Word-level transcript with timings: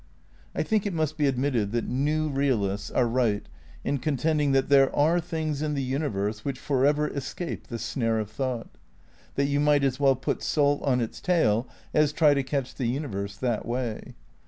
I 0.55 0.63
think 0.63 0.87
it 0.87 0.95
must 0.95 1.15
be 1.15 1.27
admitted 1.27 1.71
that 1.73 1.85
new 1.87 2.29
realists 2.29 2.89
are 2.89 3.05
right 3.05 3.45
in 3.83 3.99
contending 3.99 4.51
that 4.51 4.67
there 4.67 4.89
are 4.95 5.19
things 5.19 5.61
in 5.61 5.75
the 5.75 5.83
uni 5.83 6.07
verse 6.07 6.43
which 6.43 6.57
forever 6.57 7.07
escape 7.09 7.67
the 7.67 7.77
snare 7.77 8.17
of 8.17 8.31
thought; 8.31 8.79
that 9.35 9.45
you 9.45 9.59
might 9.59 9.83
as 9.83 9.99
well 9.99 10.15
put 10.15 10.41
salt 10.41 10.81
on 10.81 11.01
its 11.01 11.21
tail 11.21 11.67
as 11.93 12.13
try 12.13 12.33
to 12.33 12.41
catch 12.41 12.73
the 12.73 12.87
universe 12.87 13.37
that 13.37 13.63
way. 13.63 14.15